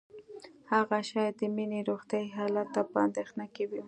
[0.71, 3.79] هغه شاید د مينې روغتیايي حالت ته په اندېښنه کې وه